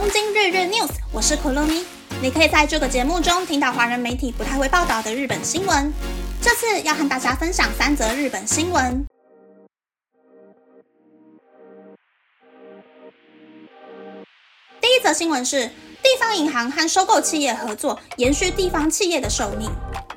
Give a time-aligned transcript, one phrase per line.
[0.00, 1.84] 东京日日 news，我是可乐咪。
[2.22, 5.92] 你可以在这个节目中听到华人媒体不太会报道的日本新闻。
[6.40, 9.04] 这次要和大家分享三则日本新闻。
[14.80, 19.68] 第一则新闻是地方银行和收购企业合作，延续地方企业的寿命。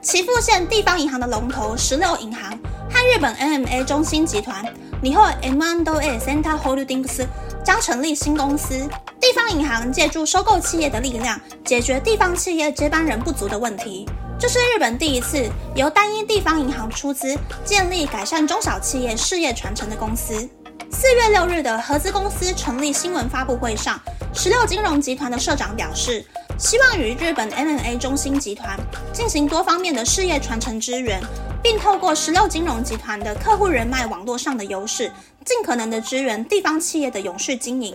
[0.04, 2.52] 岐阜县地方银行的龙头石榴银行
[2.88, 4.64] 和日本 NMA 中心集团。
[5.02, 7.26] 以后，M&A Center Holdings
[7.64, 8.90] 将成立新公司。
[9.20, 14.08] 地方银行借助收购企业的力量，解决地方企业接班人不足的问题。
[14.40, 20.50] 这是日本第一次由单一地方银行出资建立改善中小企业事业传承的公司。
[20.92, 24.02] 四月六日的合资公司成立新闻发布会上，
[24.34, 26.26] 十六金融集团的社长表示，
[26.62, 28.80] 希望与日本 M&A 中心集团
[29.12, 31.20] 进行多方面的事业传承支援。
[31.64, 35.12] 并透过十六金融集团的客户人脉网络上的优势，
[35.46, 37.94] 尽可能的支援地方企业的永续经营。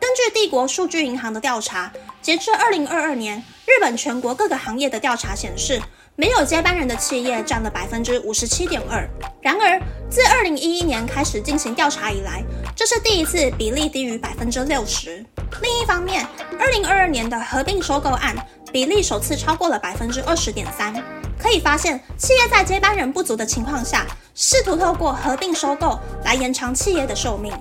[0.00, 5.80] 根据帝国数据银行的调查，截至二零二二年，日本全国各个行业的调查显示，
[6.16, 9.08] 没有接班人的企业占了百分之五十七点二。
[9.40, 12.42] 然而，自二零一一年开始进行调查以来，
[12.74, 15.24] 这是第一次比例低于百分之六十。
[15.62, 16.26] 另一方面，
[16.58, 18.36] 二零二二年的合并收购案
[18.72, 20.94] 比例首次超过了百分之二十点三。
[21.38, 27.52] 可以发现，企业在接班人不足的情况下，试图透过合并收购来延长企业的寿命。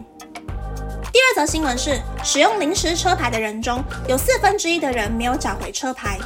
[1.12, 6.18] 第二则新闻是，使用临时车牌的人中有四分之一的人没有缴回车牌。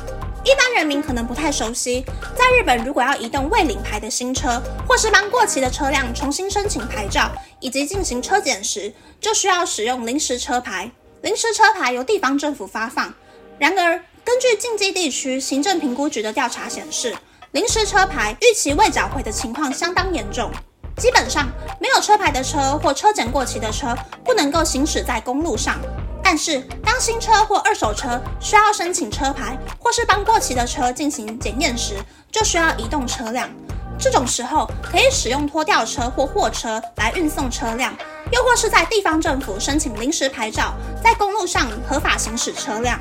[0.43, 2.03] 一般人民可能不太熟悉，
[2.35, 10.89] 在日本，如果要移动未领牌的新车，或是帮过期的车辆重新申请牌照，以及进行车检时，就需要使用临时车牌。
[11.21, 13.13] 临时车牌由地方政府发放。
[13.57, 17.15] 然而，根据近畿地区行政评估局的调查显示，
[17.51, 20.49] 临时车牌逾期未缴回的情况相当严重，
[20.97, 25.77] 基本上没有车牌的车或车检过期的车不能够行驶在公路上。
[26.23, 31.95] 但是，当新车或二手车需要申请车牌，或是帮过期的车进行检验时，
[32.31, 33.49] 就需要移动车辆。
[33.97, 37.93] 这种时候可以使用拖吊车或货车来运送车辆，
[38.31, 40.73] 又或是在地方政府申请临时牌照，
[41.03, 42.99] 在公路上合法行驶车辆。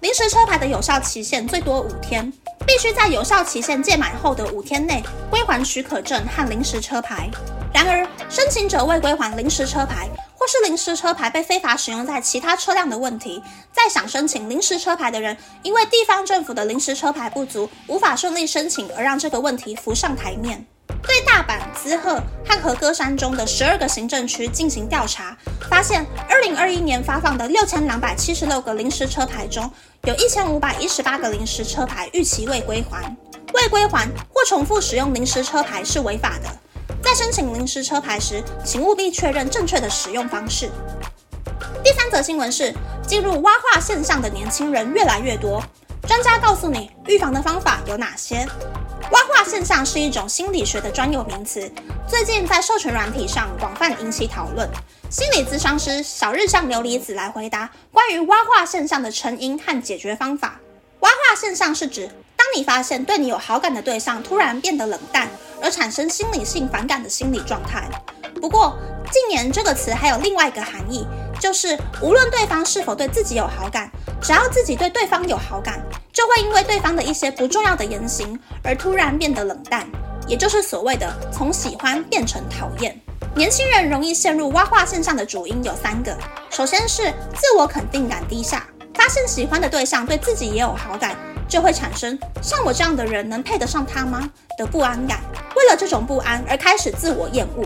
[0.00, 2.32] 临时车牌的有效期限最多五天。
[2.66, 7.26] 必须在有效期限届满后的五天内归还许可证和临时车牌。
[7.72, 20.66] 然而，申请者未归还临时车牌，或是临时车牌被非法使用在其他车辆的问题，在想申请临时车牌的人，因为地方政府的临时车牌不足，无法顺利申请，而让这个问题浮上台面。
[21.02, 25.36] 对大阪、滋贺和和歌山中的十二个行政区进行调查，
[25.70, 29.70] 发现二零二一年发放的六千两百七十六个临时车牌中，
[30.04, 33.16] 有一千五百一十八个临时车牌逾期未归还。
[33.54, 36.48] 未归还或重复使用临时车牌是违法的。
[37.02, 40.68] 在申请临时车牌时，请务必确认正确的使用方式。
[41.82, 42.74] 第三则新闻是，
[43.06, 45.62] 进入蛙化现象的年轻人越来越多。
[46.06, 48.46] 专家告诉你，预防的方法有哪些？
[49.48, 51.72] 现象是一种心理学的专有名词，
[52.06, 54.68] 最近在社群软体上广泛引起讨论。
[55.08, 60.60] 心理咨商师小日向琉璃子来回答关于蛙化现象的成因和解决方法。
[61.00, 65.26] 蛙化现象是指当你发现对你有好感的对象突然变得冷淡，
[65.62, 67.88] 而产生心理性反感的心理状态。
[68.42, 68.76] 不过，
[69.10, 71.06] 近年这个词还有另外一个含义，
[71.40, 75.82] 就是无论对方是否对自己有好感，只要自己对对方有好感。
[76.18, 79.86] 就会因为对方的一些不重要的言行而突然变得冷淡，
[80.26, 83.00] 也就是所谓的从喜欢变成讨厌。
[83.36, 86.12] 年轻人容易陷入挖化现象的主因有三个：
[86.50, 87.04] 首先是
[87.36, 91.14] 自我肯定感低下，发现喜欢的对象对自己也有好感，
[91.46, 95.20] 就会产生像我这样的人能配得上他吗的不安感。
[95.54, 97.64] 为了这种不安而开始自我厌恶。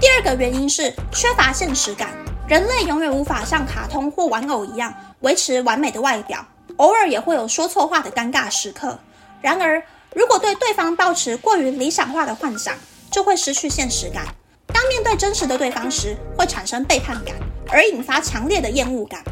[0.00, 2.08] 第二个原因是缺乏现实感，
[2.48, 6.44] 人类永远无法像卡通或玩偶一样维持完美的外表。
[6.76, 8.98] 偶尔也会有说错话的尴尬时刻。
[9.40, 9.82] 然而，
[10.14, 12.74] 如果对对方抱持过于理想化的幻想，
[13.10, 14.26] 就会失去现实感。
[14.66, 17.36] 当面对真实的对方时，会产生背叛感，
[17.68, 19.22] 而引发强烈的厌恶感。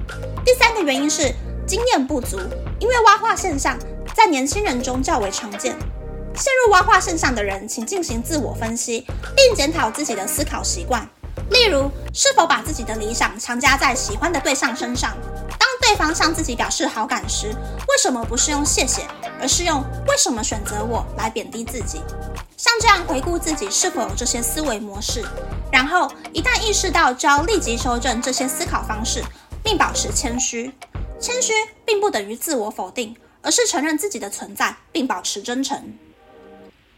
[0.44, 1.32] 第三个原因是
[1.66, 2.38] 经验不足，
[2.78, 3.76] 因为蛙化现象
[4.14, 5.74] 在年轻人中较为常见。
[6.34, 9.06] 陷入蛙化现象的人，请进行自我分析，
[9.36, 11.06] 并检讨自己的思考习惯。
[11.50, 15.16] 例如，是否把自己的理想强加在喜欢的对象身上？
[15.82, 19.06] 对方向自己表示好感时，为什么不是用谢谢，
[19.40, 22.00] 而是用为什么选择我来贬低自己？
[22.56, 25.24] 像这样回顾自己是否有这些思维模式，
[25.72, 29.22] 然后一旦意识到，就要立即修正这些思考方式，
[29.62, 30.72] 并保持谦虚。
[31.20, 31.52] 谦虚
[31.84, 35.94] 并不等于自我否定，而是承认自己的存在，并保持真诚。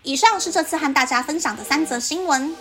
[0.03, 2.55] 以上是这次和大家分享的三则新闻。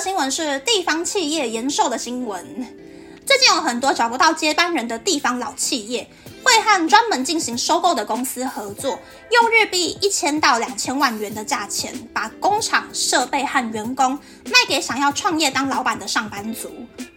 [0.00, 2.44] 新闻是地方企业延寿的新闻。
[3.24, 6.08] 最近有很多找不到接班人的地方老企业，
[6.42, 8.98] 会和专门进行收购的公司合作，
[9.30, 16.70] 用日币一千到两千万元的价钱，把工厂设备和员工卖给想要创业当老板的上班族。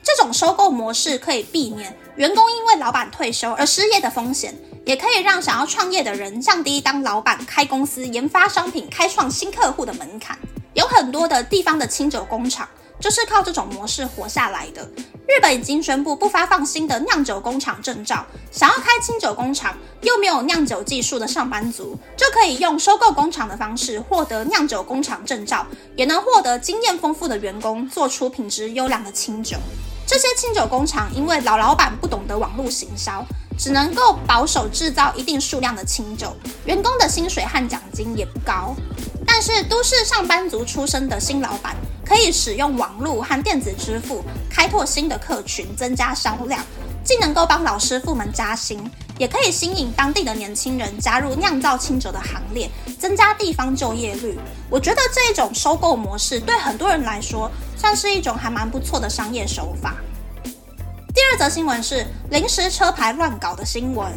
[0.04, 10.38] 这种收购模式可以避免员工因为老板退休而失业的风险，也可以让想要创业的人降低当老板、开公司、研发商品、开创新客户的门槛。
[10.78, 12.70] 有很多的地方的清酒工厂
[13.00, 14.88] 就是靠这种模式活下来的。
[15.28, 25.66] 日本已经宣布不发放新的酿酒工厂证照，想要开清酒工厂又没有酿酒技术的上班族，就可以用收购工厂的方式获得酿酒工厂证照，
[25.96, 29.58] 也能获得经验丰富的员工做出品质优良的清酒。
[30.18, 33.24] 这些清酒工厂因为老老板不懂得网络行销，
[33.56, 36.36] 只能够保守制造一定数量的清酒，
[36.66, 38.76] 员工的薪水和奖金也不高。
[39.28, 46.66] 但是，都市上班族出身的新老板可以使用网络和电子支付，开拓新的客群，增加销量，
[47.04, 48.90] 既能够帮老师傅们加薪，
[49.20, 52.68] 也可以吸引当地的年轻人加入酿造清酒的行列，
[52.98, 54.36] 增加地方就业率。
[54.68, 59.94] 我觉得这一种收购模式对很多人来说，算是一种还蛮不错的商业手法。
[61.38, 64.12] 则新闻是临时车牌乱搞的新闻。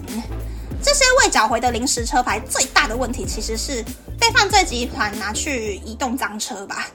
[0.83, 3.85] 这些未缴回的临时车牌，最大的问题其实是
[4.19, 6.89] 被犯罪集团拿去移动赃车吧。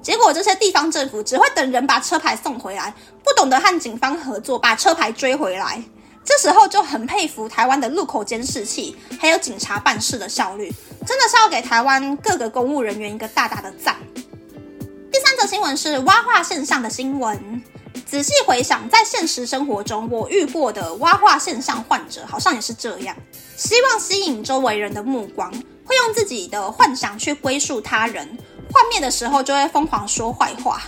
[0.00, 2.94] 结果这些地方政府只会等人把车牌送回来，
[3.24, 5.82] 不懂得和警方合作把车牌追回来。
[6.24, 10.72] 这时候就很佩服台湾的路口监视器，还有警察办事的效率，
[11.04, 13.96] 真的是要给台湾各个公务人员一个大大的赞。
[15.10, 17.60] 第三则新闻是挖化现象的新闻。
[18.06, 23.16] 仔细回想，在现实生活中，我遇过的挖化现象患者好像也是这样，
[23.56, 25.50] 希望吸引周围人的目光，
[25.84, 28.26] 会用自己的幻想去归宿他人，
[28.72, 30.82] 幻灭的时候就会疯狂说坏话。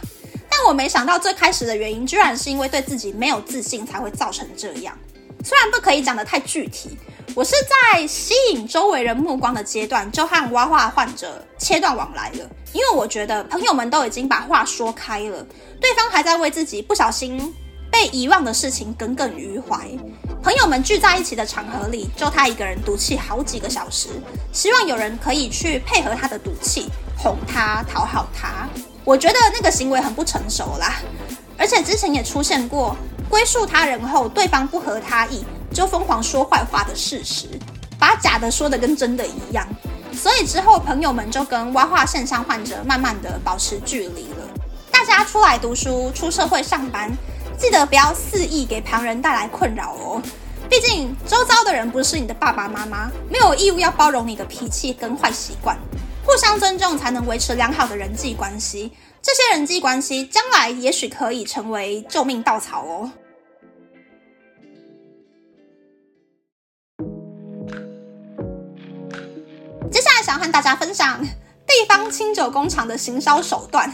[0.51, 4.97] 但我没想到，最开始的原因居然是因为对自己没有自信才会造成这样。
[5.45, 6.97] 虽然不可以讲得太具体，
[7.37, 7.57] 我是
[7.93, 15.45] 在吸引周围人目光的阶段就和挖化患者切断往来了，因为我觉得朋友们都已经把话说开了。
[15.81, 17.53] 对方还在为自己不小心
[17.91, 19.81] 被遗忘的事情耿耿于怀。
[20.45, 24.11] 朋友们聚在一起的场合里，就他一个人赌气好几个小时，
[24.53, 28.69] 希望有人可以去配合他的赌气，哄他、讨好他。
[29.05, 31.01] 我觉得那个行为很不成熟啦。
[31.59, 32.97] 而且之前也出现过
[33.29, 37.49] 归宿他人后，对方不合他意，就疯狂说坏话的事实，
[37.99, 39.67] 把假的说的跟真的一样。
[40.13, 44.49] 所以之后朋友们就跟挖化现象患者慢慢的保持距离了。
[44.93, 47.11] 大家出来读书、出社会上班，
[47.59, 50.23] 记得不要肆意给旁人带来困扰哦。
[50.71, 55.77] 毕竟周遭的人不是你的爸爸妈妈，没有义务要包容你的脾气跟坏习惯。
[56.25, 58.93] 互相尊重才能维持良好的人际关系。
[59.21, 63.11] 这些人际关系将来也许可以成为救命稻草哦。
[70.35, 71.25] 想和大家分享
[71.65, 73.89] 地方清酒工厂的行销手段。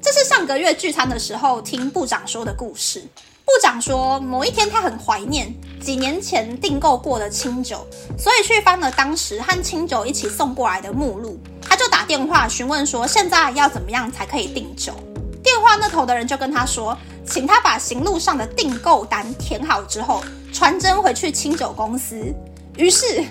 [0.00, 3.06] 这是上个月聚餐的时候听部长说的故事。
[3.44, 7.86] 部长说，某一天他很怀念几年前订购过的清酒，
[8.16, 11.38] 所以去翻了当时和清酒一起送过来的目录。
[11.60, 14.94] 他就打电话询问说，现在要怎么样才可以订酒？
[15.42, 20.24] 电话那头的人就跟他说，请他把行路上的订购单填好之后，
[20.54, 22.34] 传真回去清酒公司。
[22.78, 23.22] 于是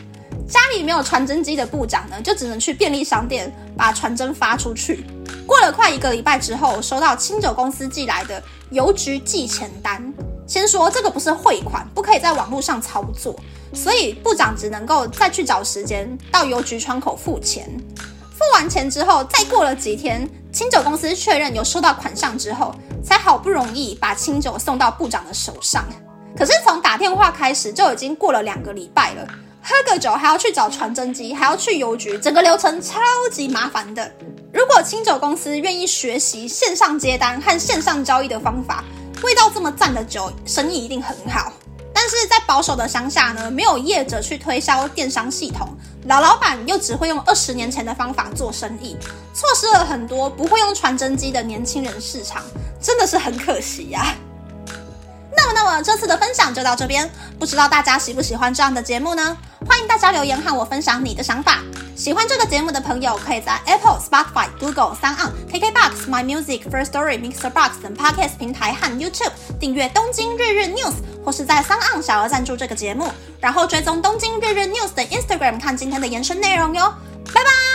[0.48, 5.06] 家里没有传真机的部长呢，就只能去便利商店把传真发出去。
[5.46, 10.14] 过了快一个礼拜之后，收到清酒公司寄来的邮局寄钱单。
[10.48, 13.34] 先说这个不是汇款，不可以在网络上操作，
[13.74, 17.70] 所以部长只能够再去找时间到邮局窗口付钱。
[17.96, 25.86] 付完钱之后，再过了几天，清酒公司确认有收到款项之后，才好不容易把清酒送到部长的手上。
[26.36, 29.28] 可是从打电话开始就已经过了两个礼拜了，
[29.64, 33.00] 喝个酒还要去找传真机，还要去邮局，整个流程超
[33.32, 34.12] 级麻烦的。
[34.52, 38.84] 如果清酒公司愿意学习线上接单和线上交易的方法，
[39.24, 41.54] 味道这么赞的酒，生意一定很好。
[41.94, 45.70] 但是在保守的乡下呢，没有业者去推销电商系统，
[46.08, 48.98] 老老板又只会用二十年前的方法做生意，
[49.34, 52.42] 错失了很多不会用传真机的年轻人市场，
[52.82, 54.16] 真的是很可惜呀。
[55.42, 59.36] 那么，那么这次的分享就到这边，不知道大家喜不喜欢这样的节目呢？
[59.68, 61.60] 欢迎大家留言和我分享你的想法。
[61.96, 70.94] 喜欢这个节目的朋友，可以在 Apple、Spotify、Google、s o n KKBox、My Music、First Story、Mixer Box 等 Podcast 平台和 YouTube 订阅《东京日日 News》，
[71.26, 76.94] 或是在 s o n 小额赞助这个节目，然后追踪《东京日日 News》的 Instagram 看今天的延伸内容哟。
[77.34, 77.71] 拜拜。